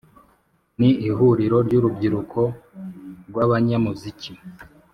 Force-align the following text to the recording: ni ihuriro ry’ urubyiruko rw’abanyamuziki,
ni 0.79 0.89
ihuriro 1.09 1.57
ry’ 1.67 1.73
urubyiruko 1.79 2.41
rw’abanyamuziki, 3.29 4.31